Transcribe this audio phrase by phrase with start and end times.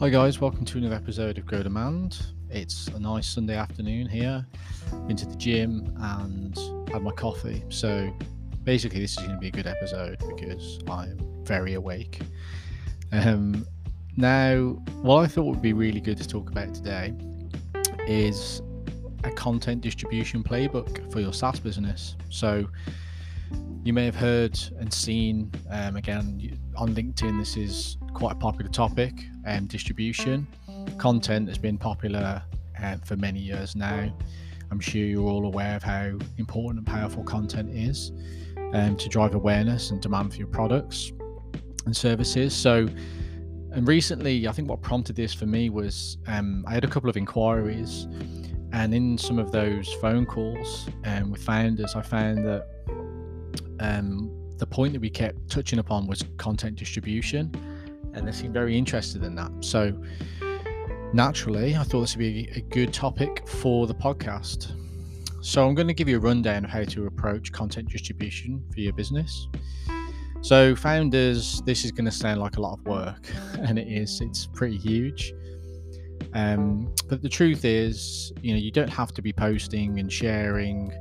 [0.00, 2.24] Hi, guys, welcome to another episode of Grow Demand.
[2.48, 4.46] It's a nice Sunday afternoon here.
[5.06, 6.56] Been to the gym and
[6.90, 7.62] had my coffee.
[7.68, 8.10] So,
[8.64, 12.18] basically, this is going to be a good episode because I'm very awake.
[13.12, 13.66] Um,
[14.16, 17.12] now, what I thought would be really good to talk about today
[18.08, 18.62] is
[19.24, 22.16] a content distribution playbook for your SaaS business.
[22.30, 22.66] So,
[23.84, 27.38] you may have heard and seen um, again on LinkedIn.
[27.38, 29.12] This is quite a popular topic.
[29.46, 30.46] Um, distribution
[30.98, 32.42] content has been popular
[32.82, 34.12] uh, for many years now.
[34.70, 38.12] I'm sure you're all aware of how important and powerful content is
[38.72, 41.12] um, to drive awareness and demand for your products
[41.86, 42.54] and services.
[42.54, 42.88] So,
[43.72, 47.10] and recently, I think what prompted this for me was um, I had a couple
[47.10, 48.06] of inquiries,
[48.72, 52.66] and in some of those phone calls um, with founders, I found that
[53.80, 57.50] um, the point that we kept touching upon was content distribution,
[58.14, 59.50] and they seemed very interested in that.
[59.60, 59.92] So,
[61.12, 64.72] naturally, I thought this would be a good topic for the podcast.
[65.42, 68.80] So, I'm going to give you a rundown of how to approach content distribution for
[68.80, 69.48] your business.
[70.42, 73.28] So, founders, this is going to sound like a lot of work,
[73.60, 75.34] and it is, it's pretty huge.
[76.32, 80.92] Um, but the truth is, you know, you don't have to be posting and sharing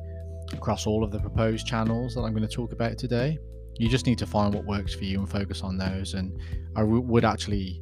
[0.54, 3.38] across all of the proposed channels that I'm going to talk about today.
[3.80, 6.14] You just need to find what works for you and focus on those.
[6.14, 6.38] And
[6.76, 7.82] I w- would actually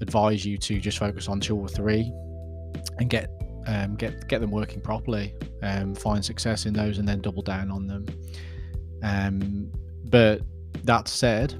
[0.00, 2.12] advise you to just focus on two or three
[2.98, 3.30] and get
[3.66, 5.34] um, get get them working properly.
[5.62, 8.06] Um, find success in those and then double down on them.
[9.02, 9.70] Um,
[10.04, 10.40] but
[10.84, 11.52] that said,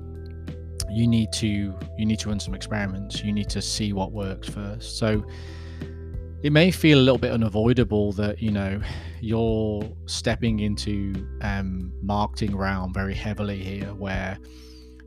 [0.90, 3.22] you need to you need to run some experiments.
[3.22, 4.98] You need to see what works first.
[4.98, 5.24] So
[6.44, 8.78] it may feel a little bit unavoidable that you know
[9.22, 14.38] you're stepping into um, marketing realm very heavily here where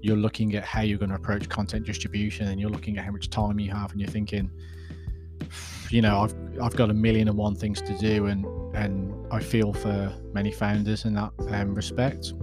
[0.01, 3.11] you're looking at how you're going to approach content distribution and you're looking at how
[3.11, 4.49] much time you have and you're thinking
[5.91, 8.43] you know I've I've got a million and one things to do and
[8.75, 12.33] and I feel for many founders in that um, respect.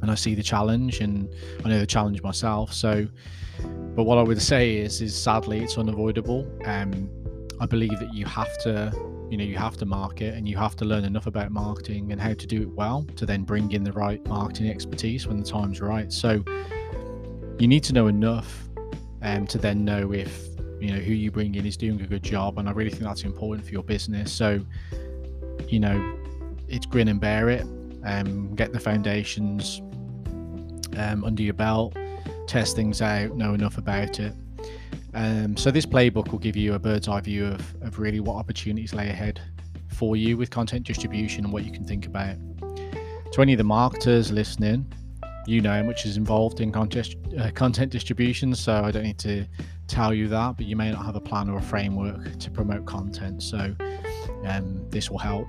[0.00, 1.32] And I see the challenge and
[1.64, 2.72] I know the challenge myself.
[2.72, 3.06] So
[3.96, 6.48] but what I would say is is sadly it's unavoidable.
[6.66, 7.10] Um
[7.62, 8.92] I believe that you have to,
[9.30, 12.20] you know, you have to market and you have to learn enough about marketing and
[12.20, 15.44] how to do it well to then bring in the right marketing expertise when the
[15.44, 16.12] time's right.
[16.12, 16.42] So
[17.60, 18.68] you need to know enough
[19.22, 20.48] um, to then know if
[20.80, 23.04] you know who you bring in is doing a good job, and I really think
[23.04, 24.32] that's important for your business.
[24.32, 24.60] So
[25.68, 26.18] you know,
[26.66, 27.64] it's grin and bear it.
[28.04, 29.80] Um, get the foundations
[30.96, 31.96] um, under your belt,
[32.48, 34.34] test things out, know enough about it,
[35.14, 38.36] um, so this playbook will give you a bird's eye view of, of really what
[38.36, 39.40] opportunities lay ahead
[39.88, 42.36] for you with content distribution and what you can think about.
[43.32, 44.90] To any of the marketers listening,
[45.46, 49.18] you know how much is involved in content, uh, content distribution, so I don't need
[49.18, 49.46] to
[49.86, 52.86] tell you that, but you may not have a plan or a framework to promote
[52.86, 53.74] content, so
[54.46, 55.48] um, this will help.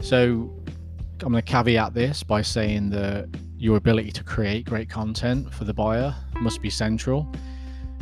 [0.00, 0.52] So
[1.22, 5.64] I'm going to caveat this by saying that your ability to create great content for
[5.64, 7.30] the buyer must be central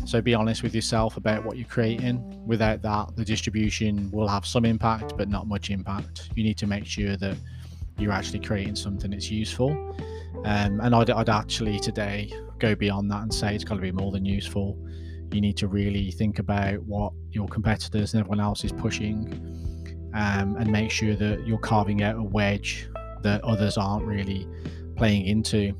[0.08, 2.42] so be honest with yourself about what you're creating.
[2.46, 6.30] Without that, the distribution will have some impact, but not much impact.
[6.34, 7.36] You need to make sure that
[7.98, 9.70] you're actually creating something that's useful.
[10.46, 13.92] Um, and I'd, I'd actually today go beyond that and say it's got to be
[13.92, 14.78] more than useful.
[15.30, 19.28] You need to really think about what your competitors and everyone else is pushing
[20.14, 22.88] um, and make sure that you're carving out a wedge
[23.24, 24.48] that others aren't really
[24.96, 25.74] playing into.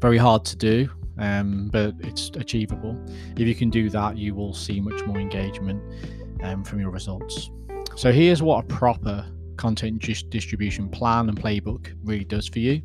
[0.00, 0.88] Very hard to do
[1.18, 2.96] um, but it's achievable.
[3.36, 5.82] If you can do that, you will see much more engagement
[6.42, 7.50] um, from your results.
[7.96, 10.00] So here's what a proper content
[10.30, 12.82] distribution plan and playbook really does for you.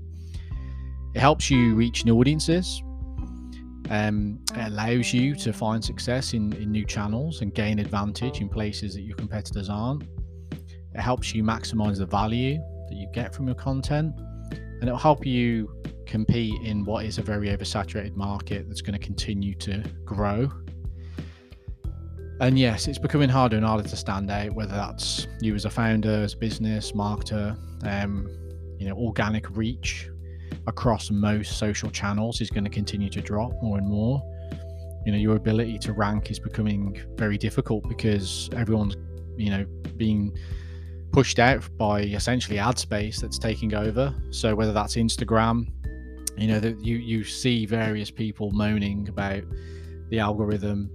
[1.13, 2.81] It helps you reach new audiences.
[3.89, 8.47] Um, it allows you to find success in, in new channels and gain advantage in
[8.47, 10.03] places that your competitors aren't.
[10.93, 14.13] It helps you maximize the value that you get from your content,
[14.81, 15.71] and it'll help you
[16.05, 20.51] compete in what is a very oversaturated market that's going to continue to grow.
[22.41, 25.69] And yes, it's becoming harder and harder to stand out, whether that's you as a
[25.69, 27.55] founder, as a business, marketer,
[27.85, 28.27] um,
[28.79, 30.09] you know, organic reach
[30.65, 34.21] across most social channels is going to continue to drop more and more.
[35.05, 38.95] You know, your ability to rank is becoming very difficult because everyone's,
[39.37, 39.65] you know,
[39.97, 40.35] being
[41.11, 44.13] pushed out by essentially ad space that's taking over.
[44.29, 45.67] So whether that's Instagram,
[46.37, 49.43] you know that you you see various people moaning about
[50.09, 50.89] the algorithm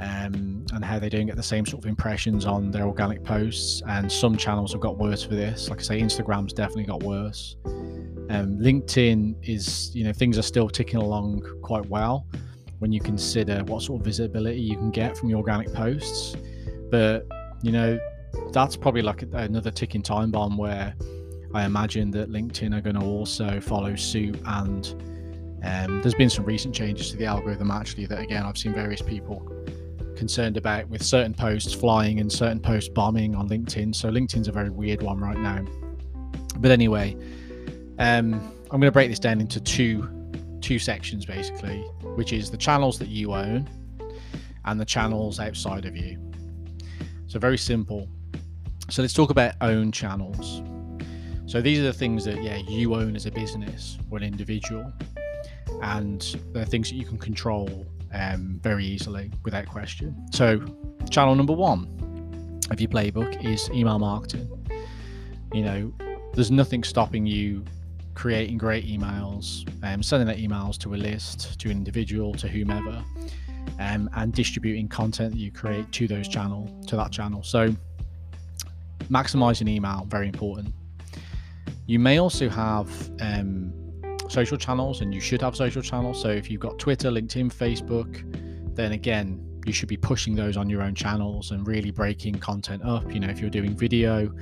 [0.00, 3.82] um, and how they don't get the same sort of impressions on their organic posts.
[3.86, 5.68] And some channels have got worse for this.
[5.68, 7.56] Like I say, Instagram's definitely got worse.
[7.66, 12.26] Um, LinkedIn is, you know, things are still ticking along quite well.
[12.80, 16.34] when you consider what sort of visibility you can get from your organic posts.
[16.90, 17.26] But
[17.62, 17.98] you know,
[18.52, 20.94] that's probably like another ticking time bomb where
[21.54, 24.40] I imagine that LinkedIn are going to also follow suit.
[24.44, 24.86] And
[25.64, 29.02] um, there's been some recent changes to the algorithm actually that again I've seen various
[29.02, 29.46] people
[30.16, 33.94] concerned about with certain posts flying and certain posts bombing on LinkedIn.
[33.94, 35.64] So LinkedIn's a very weird one right now.
[36.58, 37.16] But anyway,
[37.98, 38.34] um,
[38.70, 40.08] I'm going to break this down into two
[40.60, 41.80] two sections basically,
[42.16, 43.68] which is the channels that you own
[44.66, 46.18] and the channels outside of you.
[47.26, 48.08] So very simple.
[48.90, 50.62] So let's talk about own channels.
[51.46, 54.92] So these are the things that yeah you own as a business or an individual,
[55.82, 56.20] and
[56.52, 60.26] they're things that you can control um, very easily without question.
[60.32, 60.60] So
[61.08, 64.48] channel number one of your playbook is email marketing.
[65.52, 65.94] You know,
[66.34, 67.64] there's nothing stopping you
[68.14, 73.04] creating great emails, um, sending out emails to a list, to an individual, to whomever,
[73.78, 77.42] um, and distributing content that you create to those channel, to that channel.
[77.44, 77.74] So
[79.08, 80.74] maximizing email, very important.
[81.86, 82.88] You may also have
[83.20, 83.72] um,
[84.28, 86.20] social channels, and you should have social channels.
[86.20, 88.22] So if you've got Twitter, LinkedIn, Facebook,
[88.76, 92.82] then again, you should be pushing those on your own channels and really breaking content
[92.84, 93.12] up.
[93.12, 94.32] You know, if you're doing video,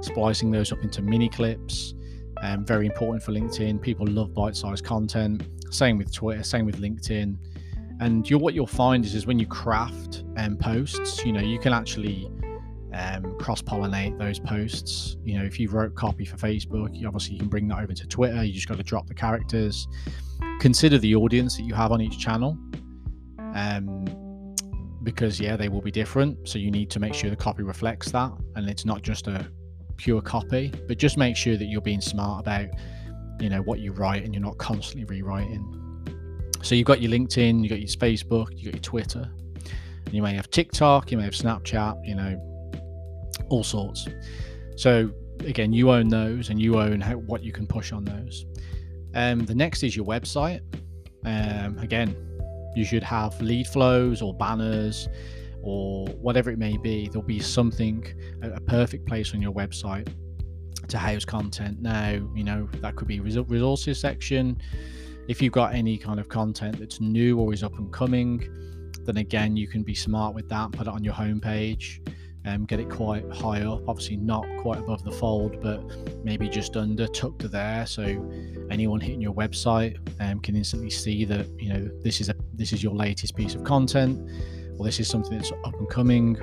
[0.00, 1.94] splicing those up into mini clips,
[2.42, 3.80] um, very important for LinkedIn.
[3.80, 5.42] People love bite-sized content.
[5.70, 6.42] Same with Twitter.
[6.42, 7.36] Same with LinkedIn.
[8.00, 11.72] And what you'll find is, is when you craft um, posts, you know, you can
[11.72, 12.30] actually
[12.96, 15.16] um, cross-pollinate those posts.
[15.24, 17.92] You know, if you wrote copy for Facebook, you obviously you can bring that over
[17.92, 18.42] to Twitter.
[18.42, 19.86] You just got to drop the characters.
[20.60, 22.58] Consider the audience that you have on each channel.
[23.54, 24.04] Um,
[25.02, 26.48] because yeah, they will be different.
[26.48, 29.46] So you need to make sure the copy reflects that, and it's not just a
[29.96, 32.66] pure copy, but just make sure that you're being smart about,
[33.40, 35.72] you know, what you write and you're not constantly rewriting.
[36.62, 39.30] So you've got your LinkedIn, you've got your Facebook, you've got your Twitter,
[40.06, 42.55] and you may have TikTok, you may have Snapchat, you know,
[43.48, 44.08] all sorts.
[44.76, 48.46] So again, you own those and you own how, what you can push on those.
[49.14, 50.60] Um, the next is your website.
[51.24, 52.16] Um, again,
[52.76, 55.08] you should have lead flows or banners
[55.66, 58.06] or whatever it may be, there'll be something,
[58.42, 60.08] a, perfect place on your website
[60.86, 61.82] to house content.
[61.82, 64.58] Now, you know, that could be resources section.
[65.26, 68.48] If you've got any kind of content that's new or is up and coming,
[69.04, 72.06] then again, you can be smart with that, put it on your homepage.
[72.46, 75.82] Um, get it quite high up, obviously not quite above the fold, but
[76.24, 78.02] maybe just under, tucked there, so
[78.70, 82.72] anyone hitting your website um, can instantly see that you know this is a this
[82.72, 84.30] is your latest piece of content
[84.78, 86.36] or this is something that's up and coming.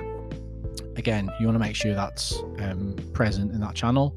[0.96, 4.16] Again, you want to make sure that's um, present in that channel.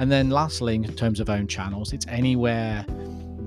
[0.00, 2.84] And then, lastly, in terms of own channels, it's anywhere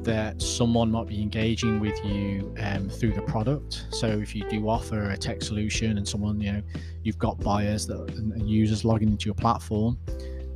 [0.03, 3.85] that someone might be engaging with you um, through the product.
[3.91, 6.61] So if you do offer a tech solution and someone, you know,
[7.03, 9.97] you've got buyers that and users logging into your platform,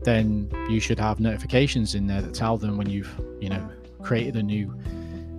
[0.04, 3.10] then you should have notifications in there that tell them when you've,
[3.40, 3.70] you know,
[4.02, 4.74] created a new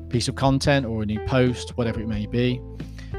[0.09, 2.61] piece of content or a new post, whatever it may be.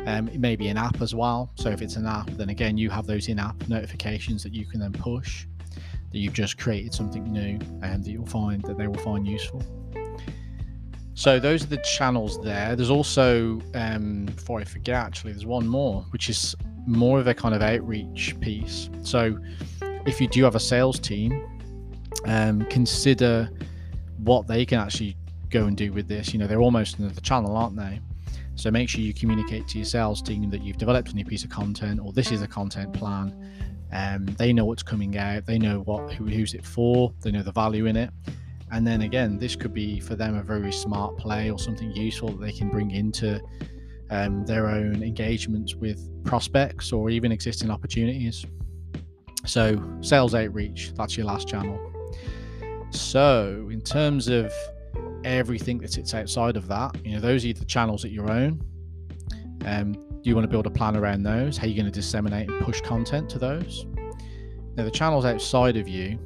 [0.06, 1.52] Um, it may be an app as well.
[1.56, 4.80] So if it's an app, then again, you have those in-app notifications that you can
[4.80, 5.46] then push
[6.12, 9.62] that you've just created something new and that you'll find that they will find useful.
[11.18, 12.76] So those are the channels there.
[12.76, 16.56] There's also, um, before I forget, actually, there's one more, which is
[16.86, 18.92] more of a kind of outreach piece.
[19.02, 19.40] So
[19.82, 21.44] if you do have a sales team,
[22.26, 23.50] um, consider
[24.20, 25.18] what they can actually
[25.50, 26.34] go and do with this.
[26.34, 28.00] You know, they're almost another channel, aren't they?
[28.54, 31.44] So make sure you communicate to your sales team that you've developed a new piece
[31.44, 33.34] of content or this is a content plan.
[33.92, 35.48] Um, they know what's coming out.
[35.48, 37.12] They know what who, who's it for.
[37.22, 38.12] They know the value in it.
[38.72, 42.30] And then again, this could be for them a very smart play or something useful
[42.30, 43.42] that they can bring into
[44.10, 48.46] um, their own engagements with prospects or even existing opportunities.
[49.46, 51.80] So, sales outreach, that's your last channel.
[52.90, 54.52] So, in terms of
[55.24, 56.96] everything that sits outside of that.
[57.06, 58.62] You know, those are the channels that you own.
[59.66, 61.58] Um, do you want to build a plan around those?
[61.58, 63.86] How are you going to disseminate and push content to those?
[64.76, 66.20] Now, the channels outside of you,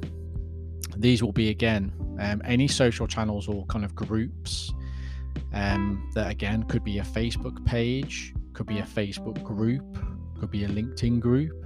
[0.96, 1.92] these will be again
[2.22, 4.72] um, any social channels or kind of groups
[5.52, 9.98] um, that again could be a Facebook page, could be a Facebook group,
[10.38, 11.62] could be a LinkedIn group,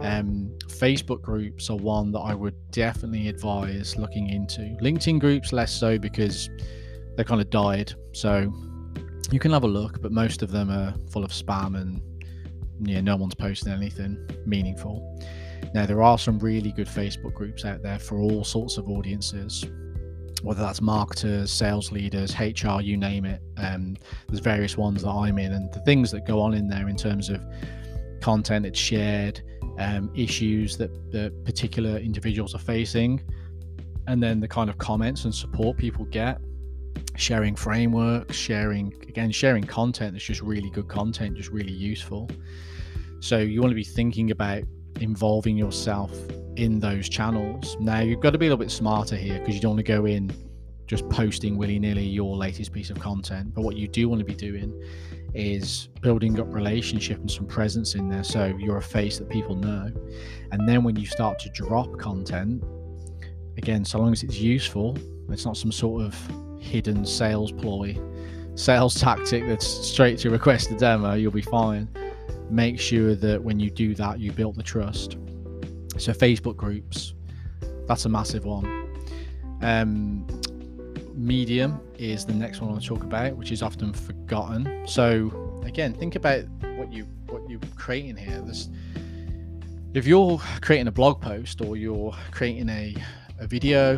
[0.00, 4.60] um, Facebook groups are one that I would definitely advise looking into.
[4.82, 6.50] LinkedIn groups, less so because
[7.16, 7.92] they kind of died.
[8.12, 8.52] So
[9.30, 12.00] you can have a look, but most of them are full of spam and
[12.80, 15.20] yeah, no one's posting anything meaningful.
[15.74, 19.64] Now, there are some really good Facebook groups out there for all sorts of audiences.
[20.42, 23.40] whether that's marketers, sales leaders, HR, you name it.
[23.58, 23.96] Um,
[24.28, 26.96] there's various ones that I'm in, and the things that go on in there in
[26.96, 27.40] terms of
[28.20, 29.40] content that's shared,
[29.78, 33.20] um, issues that the particular individuals are facing,
[34.08, 36.40] and then the kind of comments and support people get.
[37.16, 42.28] Sharing frameworks, sharing again, sharing content that's just really good content, just really useful.
[43.20, 44.64] So you want to be thinking about
[45.00, 46.12] involving yourself
[46.56, 47.76] in those channels.
[47.80, 49.92] Now you've got to be a little bit smarter here because you don't want to
[49.92, 50.32] go in
[50.86, 53.54] just posting willy nilly your latest piece of content.
[53.54, 54.78] But what you do want to be doing
[55.34, 59.54] is building up relationship and some presence in there so you're a face that people
[59.54, 59.90] know.
[60.50, 62.62] And then when you start to drop content,
[63.56, 64.98] again, so long as it's useful,
[65.30, 66.14] it's not some sort of
[66.60, 67.98] hidden sales ploy,
[68.54, 71.88] sales tactic that's straight to request a demo, you'll be fine.
[72.52, 75.12] Make sure that when you do that, you build the trust.
[75.96, 77.14] So Facebook groups,
[77.88, 78.94] that's a massive one.
[79.62, 80.26] Um,
[81.14, 84.86] Medium is the next one I want to talk about, which is often forgotten.
[84.86, 86.44] So again, think about
[86.76, 88.42] what you what you're creating here.
[88.42, 88.68] This,
[89.94, 92.94] if you're creating a blog post or you're creating a,
[93.40, 93.96] a video,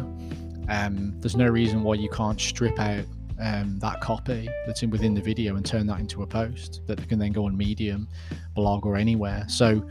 [0.69, 3.05] um, there's no reason why you can't strip out
[3.41, 7.09] um, that copy that's in within the video and turn that into a post that
[7.09, 8.09] can then go on Medium,
[8.55, 9.45] blog, or anywhere.
[9.49, 9.89] So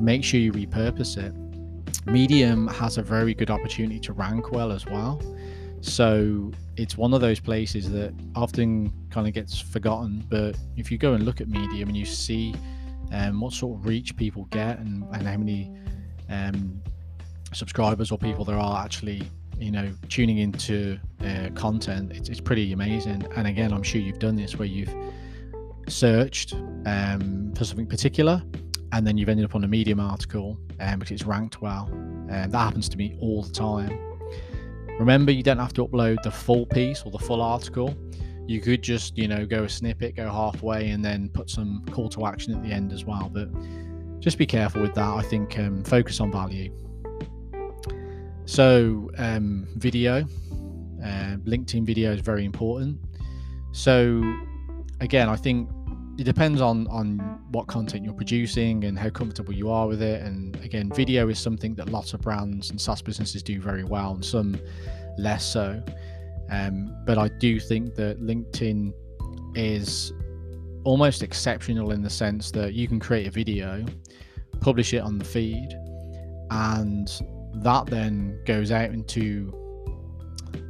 [0.00, 1.34] make sure you repurpose it.
[2.06, 5.20] Medium has a very good opportunity to rank well as well.
[5.82, 10.24] So it's one of those places that often kind of gets forgotten.
[10.28, 12.54] But if you go and look at Medium and you see
[13.12, 15.74] um, what sort of reach people get and, and how many
[16.28, 16.80] um,
[17.52, 19.22] subscribers or people there are actually,
[19.60, 23.26] you know, tuning into uh, content, it's, it's pretty amazing.
[23.36, 24.94] And again, I'm sure you've done this where you've
[25.88, 26.54] searched
[26.86, 28.42] um, for something particular
[28.92, 31.88] and then you've ended up on a Medium article um, because it's ranked well.
[31.92, 33.98] And um, that happens to me all the time.
[34.98, 37.94] Remember, you don't have to upload the full piece or the full article.
[38.46, 42.08] You could just, you know, go a snippet, go halfway, and then put some call
[42.10, 43.30] to action at the end as well.
[43.32, 43.48] But
[44.20, 45.08] just be careful with that.
[45.08, 46.72] I think um, focus on value.
[48.50, 50.22] So, um, video,
[51.04, 52.98] uh, LinkedIn video is very important.
[53.70, 54.24] So,
[54.98, 55.70] again, I think
[56.18, 57.18] it depends on on
[57.52, 60.22] what content you're producing and how comfortable you are with it.
[60.22, 64.14] And again, video is something that lots of brands and SaaS businesses do very well,
[64.14, 64.58] and some
[65.16, 65.80] less so.
[66.50, 68.92] Um, but I do think that LinkedIn
[69.54, 70.12] is
[70.82, 73.86] almost exceptional in the sense that you can create a video,
[74.60, 75.68] publish it on the feed,
[76.50, 77.08] and
[77.54, 79.52] that then goes out into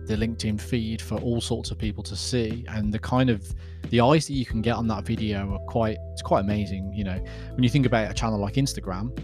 [0.06, 2.64] the LinkedIn feed for all sorts of people to see.
[2.68, 3.46] And the kind of
[3.90, 6.92] the eyes that you can get on that video are quite it's quite amazing.
[6.94, 9.16] You know, when you think about a channel like Instagram,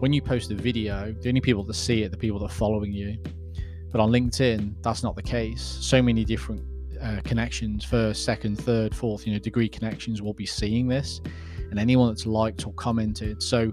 [0.00, 2.48] when you post a video, the only people that see it, the people that are
[2.48, 3.16] following you.
[3.90, 5.62] But on LinkedIn, that's not the case.
[5.62, 6.62] So many different
[7.00, 11.20] uh, connections, first, second, third, fourth, you know, degree connections will be seeing this,
[11.70, 13.42] and anyone that's liked or commented.
[13.42, 13.72] So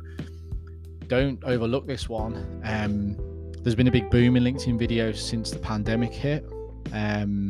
[1.08, 2.62] don't overlook this one.
[2.64, 3.16] Um,
[3.62, 6.46] there's been a big boom in LinkedIn videos since the pandemic hit,
[6.94, 7.50] um,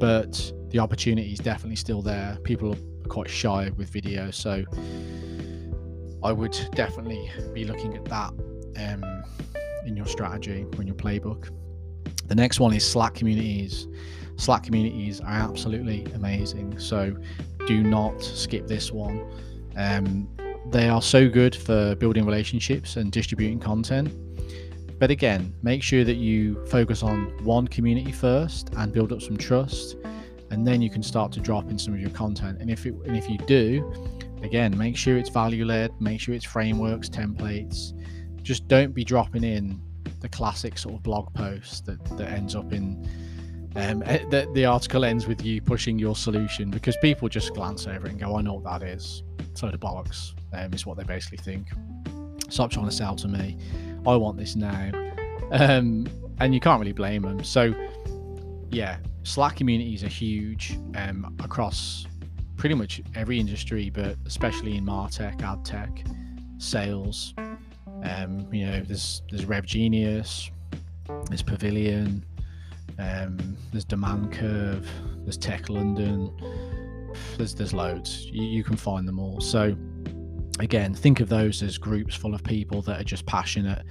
[0.00, 2.38] but the opportunity is definitely still there.
[2.42, 4.64] People are quite shy with video, so
[6.24, 8.30] I would definitely be looking at that
[8.78, 9.24] um,
[9.84, 11.50] in your strategy or in your playbook.
[12.26, 13.88] The next one is Slack communities.
[14.36, 17.14] Slack communities are absolutely amazing, so
[17.66, 19.30] do not skip this one.
[19.76, 20.28] Um,
[20.72, 24.10] they are so good for building relationships and distributing content
[25.02, 29.36] but again, make sure that you focus on one community first and build up some
[29.36, 29.96] trust,
[30.52, 32.58] and then you can start to drop in some of your content.
[32.60, 33.92] And if it, and if you do,
[34.44, 37.92] again, make sure it's value led, make sure it's frameworks, templates.
[38.44, 39.82] Just don't be dropping in
[40.20, 43.04] the classic sort of blog post that, that ends up in
[43.74, 47.88] um, eh, the, the article ends with you pushing your solution because people just glance
[47.88, 49.24] over it and go, I know what that is.
[49.54, 51.68] So the bollocks um, is what they basically think.
[52.48, 53.56] Stop trying to sell to me.
[54.06, 54.90] I want this now.
[55.52, 56.06] Um,
[56.40, 57.44] and you can't really blame them.
[57.44, 57.74] So,
[58.70, 62.06] yeah, Slack communities are huge um, across
[62.56, 66.04] pretty much every industry, but especially in Martech, ad tech,
[66.58, 67.34] sales.
[68.04, 70.50] Um, you know, there's there's Rev Genius,
[71.28, 72.24] there's Pavilion,
[72.98, 74.88] um, there's Demand Curve,
[75.24, 76.32] there's Tech London.
[77.36, 78.26] There's there's loads.
[78.26, 79.40] You, you can find them all.
[79.40, 79.76] So
[80.58, 83.84] again, think of those as groups full of people that are just passionate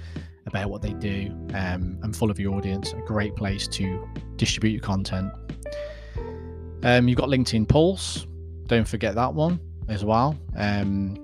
[0.46, 2.92] about what they do um, and full of your audience.
[2.92, 5.32] A great place to distribute your content.
[6.82, 8.26] Um, you've got LinkedIn Pulse.
[8.66, 10.36] Don't forget that one as well.
[10.56, 11.16] Um,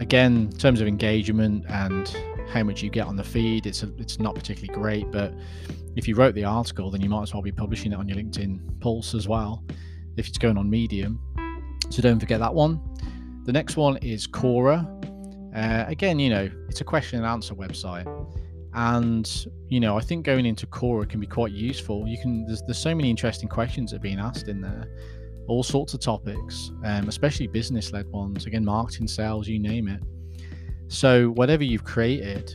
[0.00, 2.14] again, in terms of engagement and
[2.52, 3.66] how much you get on the feed.
[3.66, 5.32] It's a, it's not particularly great, but
[5.96, 8.18] if you wrote the article, then you might as well be publishing it on your
[8.18, 9.64] LinkedIn Pulse as well,
[10.16, 11.18] if it's going on Medium.
[11.90, 12.80] So don't forget that one.
[13.44, 14.86] The next one is Quora.
[15.54, 18.06] Uh, again, you know, it's a question and answer website.
[18.74, 22.06] And, you know, I think going into Quora can be quite useful.
[22.06, 24.86] You can, there's, there's so many interesting questions that are being asked in there,
[25.48, 28.46] all sorts of topics, um, especially business led ones.
[28.46, 30.00] Again, marketing, sales, you name it.
[30.88, 32.54] So, whatever you've created,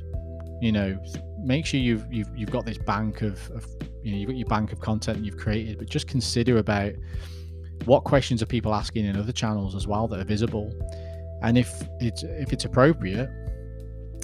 [0.62, 0.98] you know,
[1.44, 3.65] make sure you've you've you've got this bank of, of
[4.03, 6.94] you know you've got your bank of content you've created, but just consider about
[7.86, 10.74] what questions are people asking in other channels as well that are visible,
[11.41, 13.29] and if it's if it's appropriate,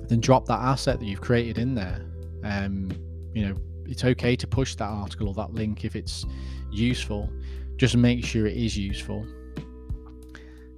[0.08, 2.02] then drop that asset that you've created in there.
[2.44, 2.92] Um,
[3.34, 3.56] you know,
[3.86, 6.26] it's okay to push that article or that link if it's
[6.72, 7.30] useful.
[7.78, 9.26] Just make sure it is useful.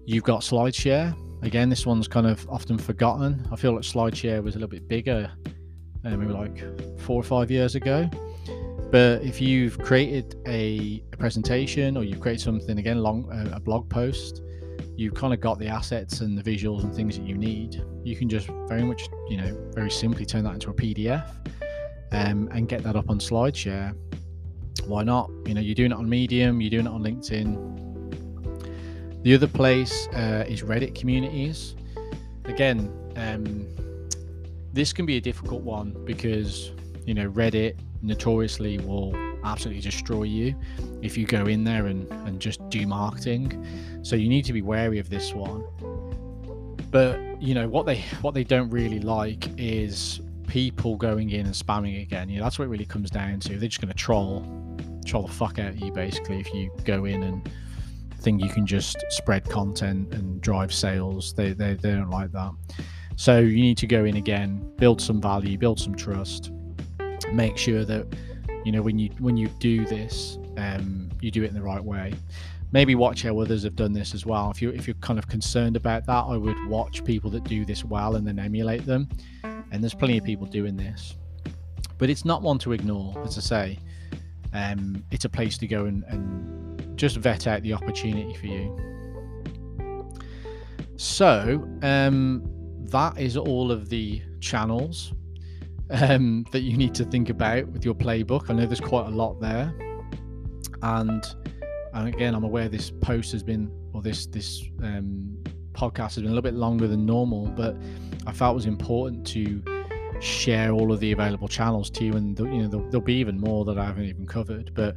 [0.05, 1.15] You've got SlideShare.
[1.41, 3.45] Again, this one's kind of often forgotten.
[3.51, 5.31] I feel like SlideShare was a little bit bigger
[6.05, 6.63] uh, maybe like
[6.99, 8.09] four or five years ago.
[8.91, 13.59] But if you've created a, a presentation or you've created something again, long uh, a
[13.59, 14.41] blog post,
[14.95, 17.83] you've kind of got the assets and the visuals and things that you need.
[18.03, 21.29] You can just very much, you know, very simply turn that into a PDF
[22.11, 23.95] um, and get that up on SlideShare.
[24.85, 25.29] Why not?
[25.45, 27.75] You know, you're doing it on Medium, you're doing it on LinkedIn.
[29.23, 31.75] The other place uh, is Reddit communities.
[32.45, 33.67] Again, um,
[34.71, 36.71] this can be a difficult one because
[37.05, 37.75] you know Reddit
[38.05, 40.55] notoriously will absolutely destroy you
[41.01, 43.65] if you go in there and, and just do marketing.
[44.01, 45.63] So you need to be wary of this one.
[46.91, 51.55] But you know what they what they don't really like is people going in and
[51.55, 52.29] spamming again.
[52.29, 53.57] You know that's what it really comes down to.
[53.57, 54.45] They're just going to troll
[55.05, 57.47] troll the fuck out of you basically if you go in and
[58.19, 61.33] think you can just spread content and drive sales.
[61.33, 62.51] They they, they don't like that.
[63.17, 66.51] So you need to go in again, build some value, build some trust,
[67.33, 68.07] make sure that
[68.63, 71.83] you know when you when you do this, um, you do it in the right
[71.83, 72.13] way.
[72.71, 74.51] Maybe watch how others have done this as well.
[74.51, 77.65] If you if you're kind of concerned about that, I would watch people that do
[77.65, 79.07] this well and then emulate them.
[79.43, 81.15] And there's plenty of people doing this,
[81.97, 83.21] but it's not one to ignore.
[83.23, 83.79] As I say,
[84.53, 88.75] um, it's a place to go and, and just vet out the opportunity for you.
[90.97, 92.43] So, um,
[92.85, 95.13] that is all of the channels
[95.89, 98.49] um, that you need to think about with your playbook.
[98.49, 99.73] I know there's quite a lot there,
[100.81, 101.23] and
[101.93, 105.37] and again, I'm aware this post has been or this this um,
[105.73, 107.75] podcast has been a little bit longer than normal, but
[108.25, 109.63] I felt it was important to
[110.21, 113.65] share all of the available channels to you, and you know there'll be even more
[113.65, 114.95] that I haven't even covered, but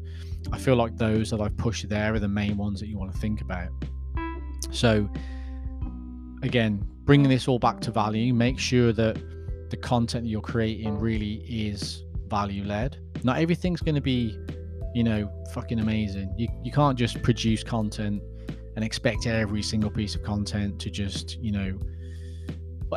[0.53, 3.13] I feel like those that I've pushed there are the main ones that you want
[3.13, 3.69] to think about.
[4.71, 5.09] So
[6.43, 9.19] again, bringing this all back to value, make sure that
[9.71, 12.99] the content that you're creating really is value led.
[13.25, 14.39] Not everything's going to be,
[14.95, 16.35] you know, fucking amazing.
[16.37, 18.23] You, you can't just produce content
[18.77, 21.79] and expect every single piece of content to just, you know,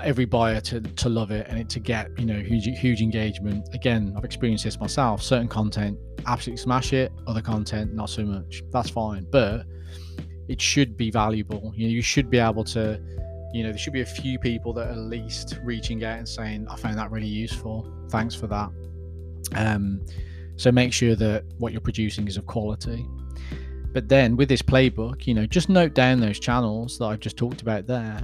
[0.02, 3.68] every buyer to, to love it and it to get, you know, huge, huge engagement.
[3.74, 5.22] Again, I've experienced this myself.
[5.22, 7.12] Certain content, absolutely smash it.
[7.28, 8.64] Other content, not so much.
[8.72, 9.28] That's fine.
[9.32, 9.66] But
[10.48, 11.74] it should be valuable.
[11.76, 13.02] You know, you should be able to
[13.54, 16.28] you know, there should be a few people that are at least reaching out and
[16.28, 17.92] saying, I found that really useful.
[18.10, 18.70] Thanks for that.
[19.56, 20.06] Um,
[20.56, 23.06] so make sure that what you're producing is of quality.
[23.94, 27.36] But then with this playbook, you know, just note down those channels that I've just
[27.36, 28.22] talked about there.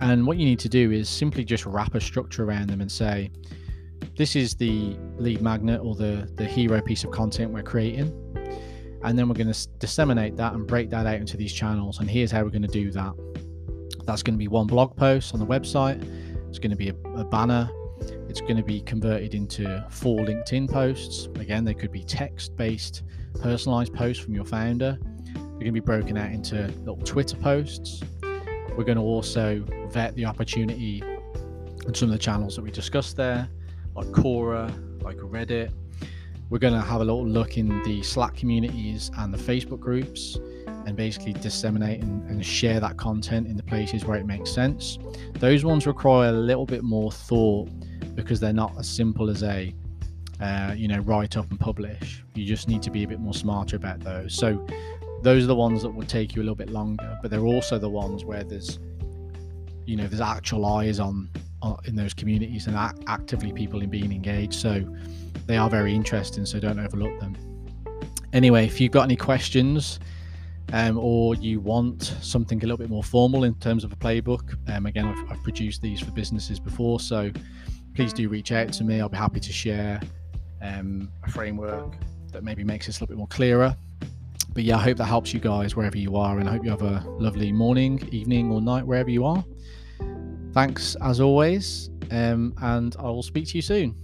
[0.00, 2.92] And what you need to do is simply just wrap a structure around them and
[2.92, 3.30] say,
[4.16, 8.12] this is the lead magnet or the, the hero piece of content we're creating.
[9.02, 12.00] And then we're going to disseminate that and break that out into these channels.
[12.00, 13.14] And here's how we're going to do that.
[14.08, 16.02] That's going to be one blog post on the website.
[16.48, 17.68] It's going to be a, a banner.
[18.26, 21.26] It's going to be converted into four LinkedIn posts.
[21.38, 23.02] Again, they could be text based,
[23.42, 24.98] personalized posts from your founder.
[25.34, 28.02] They're going to be broken out into little Twitter posts.
[28.22, 31.02] We're going to also vet the opportunity
[31.84, 33.46] and some of the channels that we discussed there,
[33.94, 35.70] like Quora, like Reddit.
[36.50, 40.38] We're going to have a little look in the Slack communities and the Facebook groups
[40.66, 44.98] and basically disseminate and, and, share that content in the places where it makes sense.
[45.34, 47.68] Those ones require a little bit more thought
[48.14, 49.74] because they're not as simple as a
[50.40, 52.24] uh, you know write up and publish.
[52.34, 54.34] You just need to be a bit more smarter about those.
[54.34, 54.66] So
[55.22, 57.78] those are the ones that will take you a little bit longer, but they're also
[57.78, 58.78] the ones where there's
[59.84, 61.37] you know there's actual eyes on, on
[61.84, 64.54] in those communities and actively people in being engaged.
[64.54, 64.84] So
[65.46, 66.46] they are very interesting.
[66.46, 67.36] So don't overlook them.
[68.32, 70.00] Anyway, if you've got any questions
[70.72, 74.56] um, or you want something a little bit more formal in terms of a playbook,
[74.70, 77.00] um, again, I've, I've produced these for businesses before.
[77.00, 77.30] So
[77.94, 79.00] please do reach out to me.
[79.00, 80.00] I'll be happy to share
[80.60, 81.94] um, a framework
[82.32, 83.74] that maybe makes this a little bit more clearer.
[84.52, 86.70] But yeah, I hope that helps you guys wherever you are, and I hope you
[86.70, 89.44] have a lovely morning, evening, or night wherever you are.
[90.58, 93.94] Thanks as always, um, and I will speak to you soon.